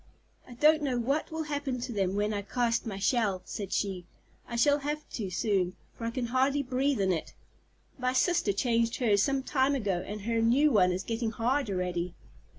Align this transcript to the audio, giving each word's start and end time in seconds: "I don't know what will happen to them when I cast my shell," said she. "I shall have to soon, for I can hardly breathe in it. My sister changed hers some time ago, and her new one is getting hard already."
"I 0.47 0.53
don't 0.55 0.81
know 0.81 0.97
what 0.97 1.29
will 1.29 1.43
happen 1.43 1.79
to 1.81 1.93
them 1.93 2.15
when 2.15 2.33
I 2.33 2.41
cast 2.41 2.87
my 2.87 2.97
shell," 2.97 3.43
said 3.45 3.71
she. 3.71 4.07
"I 4.47 4.55
shall 4.55 4.79
have 4.79 5.07
to 5.11 5.29
soon, 5.29 5.75
for 5.93 6.05
I 6.05 6.09
can 6.09 6.25
hardly 6.25 6.63
breathe 6.63 6.99
in 7.01 7.11
it. 7.11 7.35
My 7.99 8.13
sister 8.13 8.51
changed 8.51 8.95
hers 8.95 9.21
some 9.21 9.43
time 9.43 9.75
ago, 9.75 10.03
and 10.07 10.21
her 10.21 10.41
new 10.41 10.71
one 10.71 10.91
is 10.91 11.03
getting 11.03 11.29
hard 11.29 11.69
already." 11.69 12.15